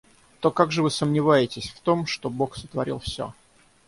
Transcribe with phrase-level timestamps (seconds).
[0.39, 3.35] То как же вы сомневаетесь в том, что Бог сотворил всё?